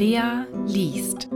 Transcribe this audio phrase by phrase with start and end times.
[0.00, 1.28] Lea liest.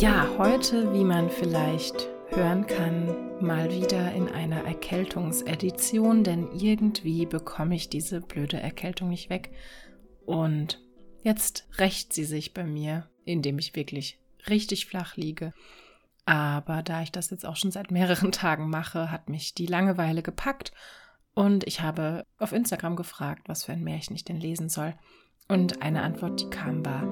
[0.00, 7.74] Ja, heute, wie man vielleicht hören kann, mal wieder in einer Erkältungsedition, denn irgendwie bekomme
[7.74, 9.50] ich diese blöde Erkältung nicht weg.
[10.24, 10.82] Und
[11.24, 15.52] jetzt rächt sie sich bei mir, indem ich wirklich richtig flach liege
[16.26, 20.22] aber da ich das jetzt auch schon seit mehreren Tagen mache, hat mich die Langeweile
[20.22, 20.72] gepackt
[21.34, 24.94] und ich habe auf Instagram gefragt, was für ein Märchen ich denn lesen soll.
[25.48, 27.02] Und eine Antwort, die kam, war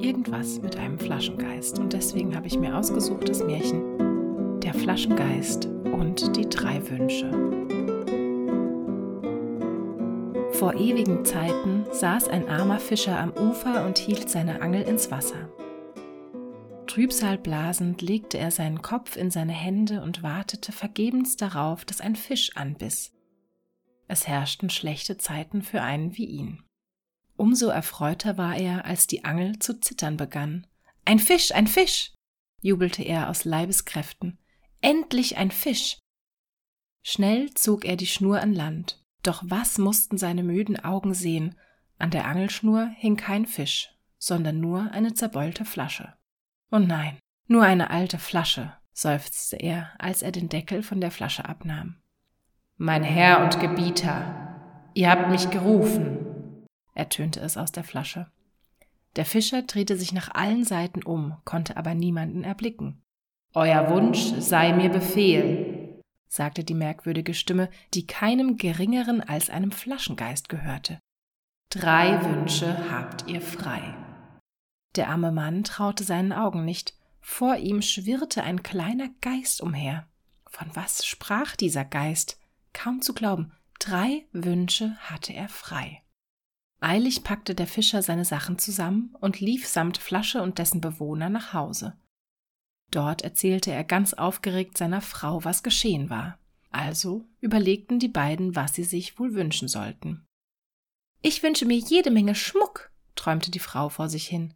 [0.00, 1.78] irgendwas mit einem Flaschengeist.
[1.78, 7.30] Und deswegen habe ich mir ausgesucht das Märchen Der Flaschengeist und die drei Wünsche.
[10.52, 15.50] Vor ewigen Zeiten saß ein armer Fischer am Ufer und hielt seine Angel ins Wasser.
[16.94, 22.14] Trübsal blasend legte er seinen Kopf in seine Hände und wartete vergebens darauf, dass ein
[22.14, 23.12] Fisch anbiss.
[24.06, 26.62] Es herrschten schlechte Zeiten für einen wie ihn.
[27.36, 30.68] Umso erfreuter war er, als die Angel zu zittern begann.
[31.04, 32.12] Ein Fisch, ein Fisch!
[32.62, 34.38] jubelte er aus Leibeskräften.
[34.80, 35.98] Endlich ein Fisch!
[37.02, 39.02] Schnell zog er die Schnur an Land.
[39.24, 41.56] Doch was mussten seine müden Augen sehen?
[41.98, 46.14] An der Angelschnur hing kein Fisch, sondern nur eine zerbeulte Flasche.
[46.74, 51.48] Oh nein, nur eine alte Flasche, seufzte er, als er den Deckel von der Flasche
[51.48, 51.98] abnahm.
[52.78, 58.26] Mein Herr und Gebieter, ihr habt mich gerufen, ertönte es aus der Flasche.
[59.14, 63.00] Der Fischer drehte sich nach allen Seiten um, konnte aber niemanden erblicken.
[63.52, 70.48] Euer Wunsch sei mir Befehl, sagte die merkwürdige Stimme, die keinem geringeren als einem Flaschengeist
[70.48, 70.98] gehörte.
[71.70, 73.94] Drei Wünsche habt ihr frei.
[74.96, 76.94] Der arme Mann traute seinen Augen nicht.
[77.20, 80.06] Vor ihm schwirrte ein kleiner Geist umher.
[80.46, 82.38] Von was sprach dieser Geist?
[82.72, 86.02] Kaum zu glauben, drei Wünsche hatte er frei.
[86.80, 91.54] Eilig packte der Fischer seine Sachen zusammen und lief samt Flasche und dessen Bewohner nach
[91.54, 91.96] Hause.
[92.90, 96.38] Dort erzählte er ganz aufgeregt seiner Frau, was geschehen war.
[96.70, 100.26] Also überlegten die beiden, was sie sich wohl wünschen sollten.
[101.22, 104.52] Ich wünsche mir jede Menge Schmuck, träumte die Frau vor sich hin.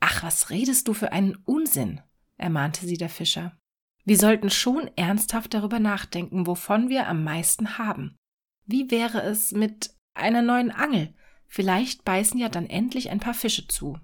[0.00, 2.00] Ach, was redest du für einen Unsinn?
[2.36, 3.58] ermahnte sie der Fischer.
[4.04, 8.16] Wir sollten schon ernsthaft darüber nachdenken, wovon wir am meisten haben.
[8.64, 11.14] Wie wäre es mit einer neuen Angel?
[11.46, 13.98] Vielleicht beißen ja dann endlich ein paar Fische zu.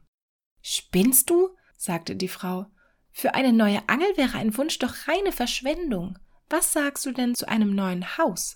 [0.63, 1.51] Spinnst du?
[1.77, 2.67] sagte die Frau.
[3.11, 6.19] Für eine neue Angel wäre ein Wunsch doch reine Verschwendung.
[6.51, 8.55] Was sagst du denn zu einem neuen Haus?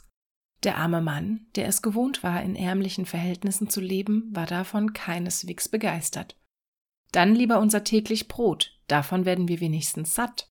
[0.65, 5.69] Der arme Mann, der es gewohnt war, in ärmlichen Verhältnissen zu leben, war davon keineswegs
[5.69, 6.37] begeistert.
[7.13, 10.49] Dann lieber unser täglich Brot, davon werden wir wenigstens satt.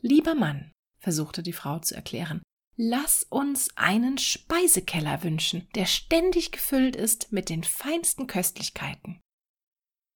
[0.00, 2.42] Lieber Mann, versuchte die Frau zu erklären,
[2.76, 9.20] lass uns einen Speisekeller wünschen, der ständig gefüllt ist mit den feinsten Köstlichkeiten.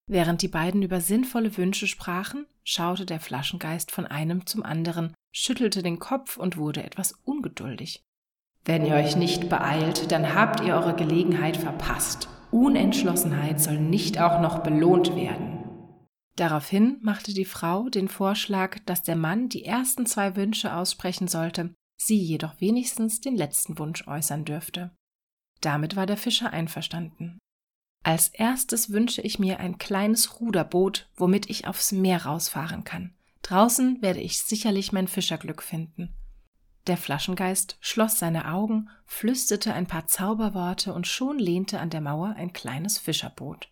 [0.08, 5.82] Während die beiden über sinnvolle Wünsche sprachen, schaute der Flaschengeist von einem zum anderen, schüttelte
[5.82, 8.02] den Kopf und wurde etwas ungeduldig.
[8.64, 12.28] Wenn ihr euch nicht beeilt, dann habt ihr eure Gelegenheit verpasst.
[12.50, 15.55] Unentschlossenheit soll nicht auch noch belohnt werden.
[16.36, 21.74] Daraufhin machte die Frau den Vorschlag, dass der Mann die ersten zwei Wünsche aussprechen sollte,
[21.98, 24.94] sie jedoch wenigstens den letzten Wunsch äußern dürfte.
[25.62, 27.38] Damit war der Fischer einverstanden.
[28.04, 33.14] Als erstes wünsche ich mir ein kleines Ruderboot, womit ich aufs Meer rausfahren kann.
[33.42, 36.14] Draußen werde ich sicherlich mein Fischerglück finden.
[36.86, 42.34] Der Flaschengeist schloss seine Augen, flüsterte ein paar Zauberworte und schon lehnte an der Mauer
[42.36, 43.70] ein kleines Fischerboot.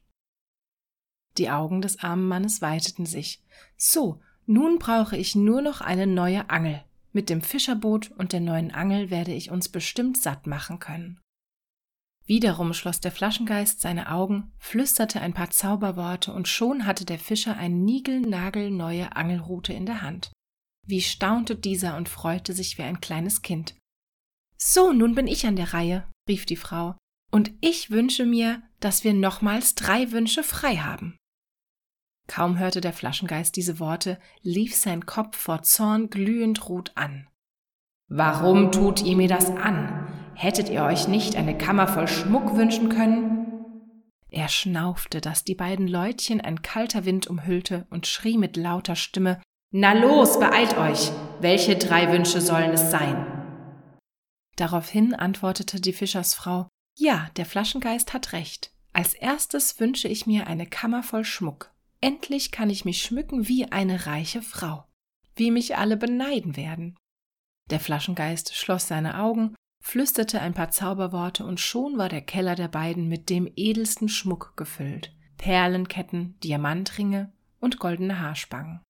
[1.38, 3.42] Die Augen des armen Mannes weiteten sich.
[3.76, 6.82] So, nun brauche ich nur noch eine neue Angel.
[7.12, 11.20] Mit dem Fischerboot und der neuen Angel werde ich uns bestimmt satt machen können.
[12.26, 17.56] Wiederum schloss der Flaschengeist seine Augen, flüsterte ein paar Zauberworte und schon hatte der Fischer
[17.56, 20.32] eine niegelnagelneue Angelrute in der Hand.
[20.86, 23.74] Wie staunte dieser und freute sich wie ein kleines Kind.
[24.56, 26.96] So, nun bin ich an der Reihe, rief die Frau,
[27.30, 31.16] und ich wünsche mir, dass wir nochmals drei Wünsche frei haben.
[32.26, 37.26] Kaum hörte der Flaschengeist diese Worte, lief sein Kopf vor Zorn glühend rot an.
[38.08, 40.06] Warum tut ihr mir das an?
[40.34, 43.44] Hättet ihr euch nicht eine Kammer voll Schmuck wünschen können?
[44.28, 49.40] Er schnaufte, dass die beiden Leutchen ein kalter Wind umhüllte und schrie mit lauter Stimme
[49.70, 51.12] Na los, beeilt euch.
[51.40, 53.26] Welche drei Wünsche sollen es sein?
[54.56, 58.72] Daraufhin antwortete die Fischersfrau Ja, der Flaschengeist hat recht.
[58.92, 61.73] Als erstes wünsche ich mir eine Kammer voll Schmuck.
[62.04, 64.84] Endlich kann ich mich schmücken wie eine reiche Frau,
[65.36, 66.98] wie mich alle beneiden werden.
[67.70, 72.68] Der Flaschengeist schloss seine Augen, flüsterte ein paar Zauberworte und schon war der Keller der
[72.68, 75.16] beiden mit dem edelsten Schmuck gefüllt.
[75.38, 78.82] Perlenketten, Diamantringe und goldene Haarspangen.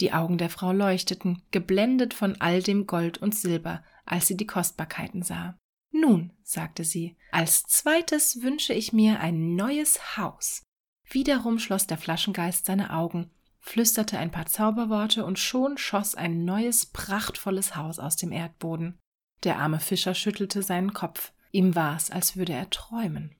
[0.00, 4.46] Die Augen der Frau leuchteten, geblendet von all dem Gold und Silber, als sie die
[4.48, 5.56] Kostbarkeiten sah.
[5.92, 10.65] Nun, sagte sie, als zweites wünsche ich mir ein neues Haus.
[11.08, 13.30] Wiederum schloss der Flaschengeist seine Augen,
[13.60, 18.98] flüsterte ein paar Zauberworte und schon schoss ein neues, prachtvolles Haus aus dem Erdboden.
[19.42, 21.32] Der arme Fischer schüttelte seinen Kopf.
[21.52, 23.34] Ihm war's, als würde er träumen.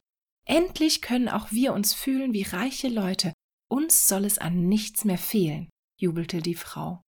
[0.44, 3.32] Endlich können auch wir uns fühlen wie reiche Leute.
[3.68, 5.68] Uns soll es an nichts mehr fehlen,
[5.98, 7.02] jubelte die Frau.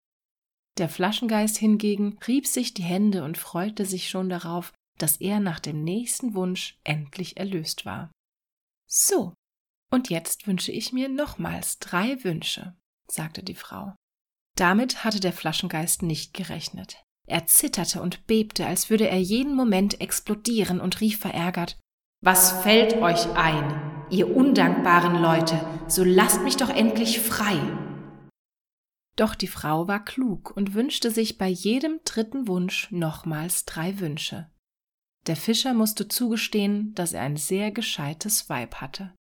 [0.76, 5.60] Der Flaschengeist hingegen rieb sich die Hände und freute sich schon darauf, dass er nach
[5.60, 8.10] dem nächsten Wunsch endlich erlöst war.
[8.86, 9.34] So,
[9.90, 12.76] und jetzt wünsche ich mir nochmals drei Wünsche,
[13.10, 13.94] sagte die Frau.
[14.56, 17.02] Damit hatte der Flaschengeist nicht gerechnet.
[17.28, 21.78] Er zitterte und bebte, als würde er jeden Moment explodieren und rief verärgert
[22.24, 27.60] Was fällt euch ein, ihr undankbaren Leute, so lasst mich doch endlich frei.
[29.16, 34.50] Doch die Frau war klug und wünschte sich bei jedem dritten Wunsch nochmals drei Wünsche.
[35.26, 39.14] Der Fischer musste zugestehen, dass er ein sehr gescheites Weib hatte.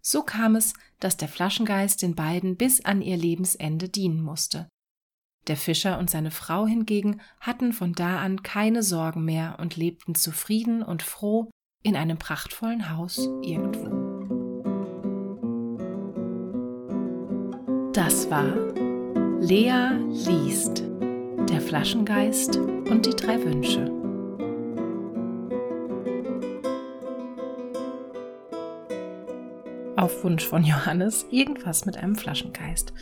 [0.00, 4.68] So kam es, dass der Flaschengeist den beiden bis an ihr Lebensende dienen musste.
[5.46, 10.14] Der Fischer und seine Frau hingegen hatten von da an keine Sorgen mehr und lebten
[10.14, 11.50] zufrieden und froh
[11.82, 14.08] in einem prachtvollen Haus irgendwo.
[17.92, 18.54] Das war
[19.40, 20.82] Lea liest,
[21.48, 24.07] der Flaschengeist und die drei Wünsche.
[30.08, 32.94] Auf Wunsch von Johannes irgendwas mit einem Flaschengeist.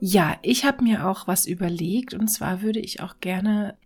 [0.00, 3.76] Ja, ich habe mir auch was überlegt und zwar würde ich auch gerne,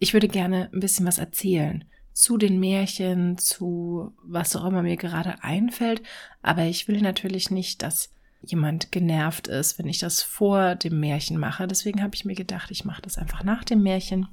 [0.00, 4.96] ich würde gerne ein bisschen was erzählen zu den Märchen, zu was auch immer mir
[4.96, 6.02] gerade einfällt,
[6.42, 8.10] aber ich will natürlich nicht, dass
[8.40, 11.68] jemand genervt ist, wenn ich das vor dem Märchen mache.
[11.68, 14.26] Deswegen habe ich mir gedacht, ich mache das einfach nach dem Märchen.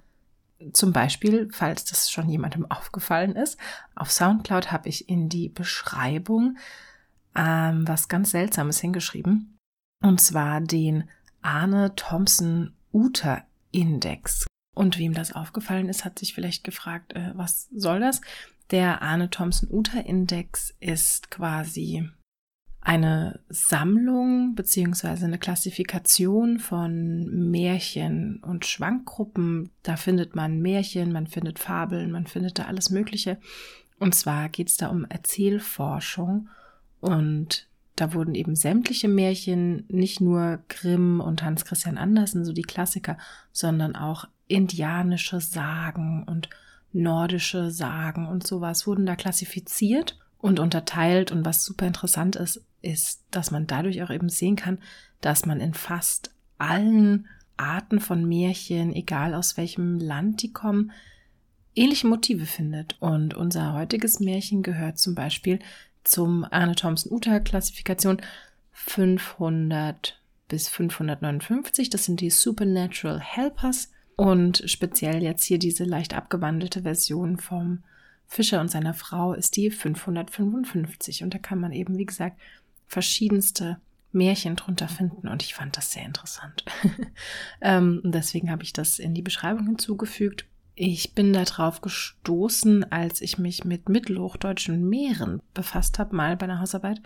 [0.73, 3.59] Zum Beispiel, falls das schon jemandem aufgefallen ist,
[3.93, 6.57] auf SoundCloud habe ich in die Beschreibung
[7.35, 9.57] ähm, was ganz Seltsames hingeschrieben.
[10.03, 11.09] Und zwar den
[11.41, 14.47] Arne Thompson Uter Index.
[14.75, 18.21] Und wem das aufgefallen ist, hat sich vielleicht gefragt, äh, was soll das?
[18.71, 22.07] Der Arne Thompson Uter Index ist quasi
[22.81, 29.69] eine Sammlung beziehungsweise eine Klassifikation von Märchen und Schwankgruppen.
[29.83, 33.37] Da findet man Märchen, man findet Fabeln, man findet da alles Mögliche.
[33.99, 36.47] Und zwar geht es da um Erzählforschung
[37.01, 42.61] und da wurden eben sämtliche Märchen, nicht nur Grimm und Hans Christian Andersen, so die
[42.61, 43.17] Klassiker,
[43.51, 46.49] sondern auch indianische Sagen und
[46.93, 51.31] nordische Sagen und sowas wurden da klassifiziert und unterteilt.
[51.31, 54.79] Und was super interessant ist, ist, dass man dadurch auch eben sehen kann,
[55.21, 60.91] dass man in fast allen Arten von Märchen, egal aus welchem Land die kommen,
[61.75, 62.95] ähnliche Motive findet.
[62.99, 65.59] Und unser heutiges Märchen gehört zum Beispiel
[66.03, 68.21] zum Arne Thompson-Uta-Klassifikation
[68.71, 71.89] 500 bis 559.
[71.89, 73.91] Das sind die Supernatural Helpers.
[74.15, 77.83] Und speziell jetzt hier diese leicht abgewandelte Version vom
[78.27, 81.23] Fischer und seiner Frau ist die 555.
[81.23, 82.39] Und da kann man eben, wie gesagt,
[82.85, 83.79] verschiedenste
[84.11, 85.27] Märchen drunter finden.
[85.27, 86.65] Und ich fand das sehr interessant.
[87.61, 90.45] ähm, deswegen habe ich das in die Beschreibung hinzugefügt.
[90.81, 96.61] Ich bin darauf gestoßen, als ich mich mit mittelhochdeutschen Meeren befasst habe, mal bei einer
[96.61, 97.01] Hausarbeit,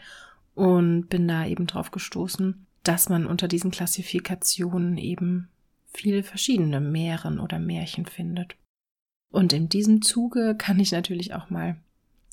[0.54, 5.48] und bin da eben drauf gestoßen, dass man unter diesen Klassifikationen eben
[5.92, 8.56] viele verschiedene Meeren oder Märchen findet.
[9.32, 11.78] Und in diesem Zuge kann ich natürlich auch mal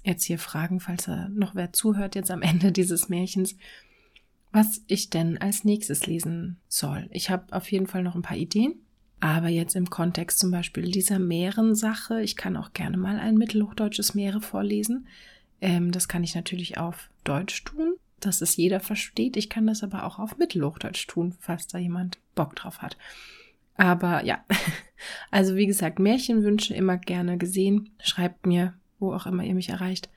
[0.04, 3.56] jetzt hier fragen, falls er noch wer zuhört jetzt am Ende dieses Märchens,
[4.52, 7.08] was ich denn als nächstes lesen soll.
[7.12, 8.74] Ich habe auf jeden Fall noch ein paar Ideen
[9.20, 14.14] aber jetzt im Kontext zum Beispiel dieser Meerensache, ich kann auch gerne mal ein mittelhochdeutsches
[14.14, 15.06] Meere vorlesen.
[15.60, 19.36] Ähm, das kann ich natürlich auf Deutsch tun, dass es jeder versteht.
[19.36, 22.96] Ich kann das aber auch auf Mittelhochdeutsch tun, falls da jemand Bock drauf hat.
[23.76, 24.42] Aber ja,
[25.30, 27.90] also wie gesagt, Märchenwünsche immer gerne gesehen.
[28.02, 30.08] Schreibt mir, wo auch immer ihr mich erreicht.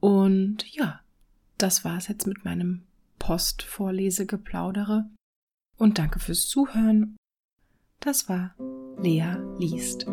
[0.00, 1.00] Und ja,
[1.58, 2.84] das war es jetzt mit meinem
[3.18, 5.04] Postvorlesegeplaudere.
[5.76, 7.16] Und danke fürs Zuhören
[8.04, 8.54] das war
[8.98, 10.06] Lea liest.